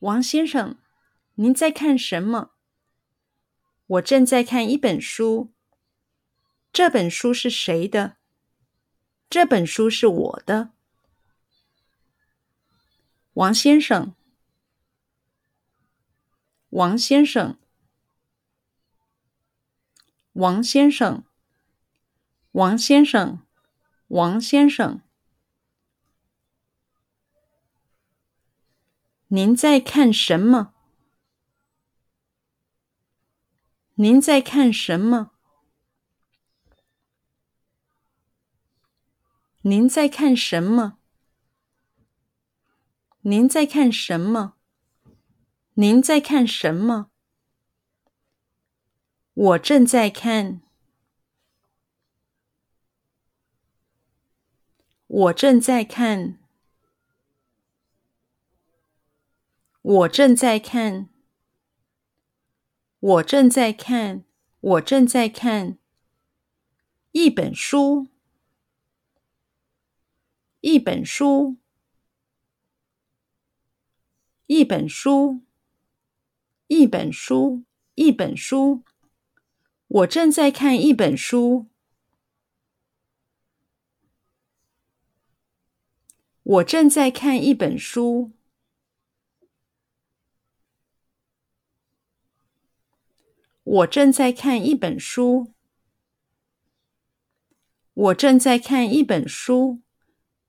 [0.00, 0.76] 王先生，
[1.36, 2.50] 您在看什么？
[3.86, 5.52] 我正在看一本书。
[6.72, 8.16] 这本书是谁的？
[9.30, 10.72] 这本书是我的。
[13.32, 14.14] 王先生，
[16.70, 17.58] 王先生，
[20.32, 21.24] 王先生，
[22.52, 23.40] 王先生，
[24.08, 25.00] 王先生。
[29.36, 30.72] 您在看什么？
[33.96, 35.32] 您在看什么？
[39.60, 40.96] 您在看什么？
[43.20, 44.54] 您在看什么？
[45.74, 47.10] 您在看什么？
[49.34, 50.62] 我正在看。
[55.06, 56.38] 我正在看。
[59.86, 61.08] 我正在看，
[62.98, 64.24] 我正在看，
[64.58, 65.78] 我正在看
[67.12, 68.08] 一本书，
[70.60, 71.58] 一本书，
[74.46, 75.42] 一本书，
[76.66, 77.62] 一本书，
[77.94, 78.82] 一本书。
[79.86, 81.68] 我正在看一本书，
[86.42, 88.32] 我正在看一本书。
[93.66, 95.52] 我正在看一本书。
[97.94, 99.82] 我正在看一本书。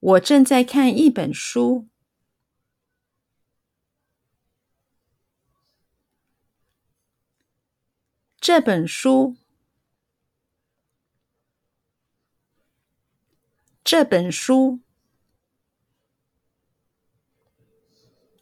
[0.00, 1.86] 我正在看一本书。
[8.40, 9.36] 这本书。
[13.84, 14.80] 这本书。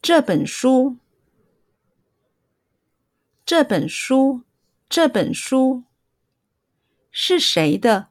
[0.00, 0.96] 这本书。
[3.44, 4.44] 这本书。
[4.94, 5.84] 这本书
[7.10, 8.10] 是谁的？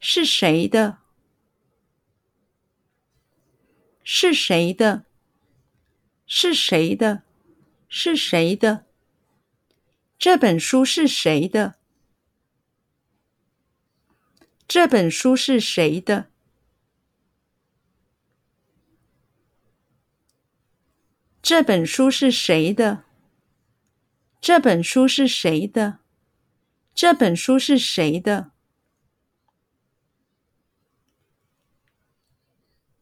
[0.00, 0.98] 是谁的？
[4.02, 5.04] 是谁的？
[6.26, 7.22] 是谁的？
[7.88, 8.86] 是谁的？
[10.18, 11.76] 这本书是谁的？
[14.66, 16.28] 这本书是谁的？
[21.40, 23.04] 这本书是谁的？
[24.42, 26.00] 这本书是谁的？
[26.92, 28.50] 这本书是谁的？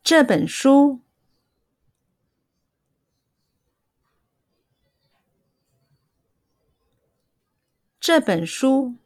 [0.05, 1.01] 这本书。
[7.99, 8.97] 这本书。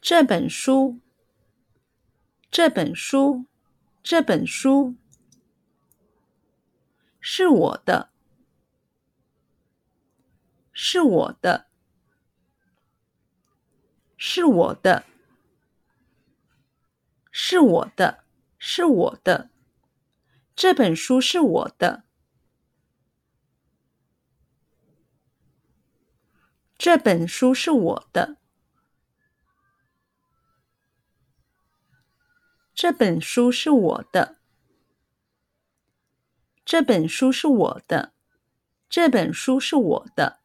[0.00, 0.98] 这本书。
[2.50, 3.44] 这本书。
[4.02, 4.96] 这本书。
[7.26, 8.10] 是我的，
[10.74, 11.68] 是我的，
[14.18, 15.06] 是我的，
[17.30, 18.24] 是我的，
[18.58, 19.48] 是我的。
[20.54, 22.04] 这本书是我的，
[26.76, 28.36] 这本书是我的，
[32.74, 34.43] 这本书是我的。
[36.64, 38.12] 这本书是我的，
[38.88, 40.38] 这本书是我的。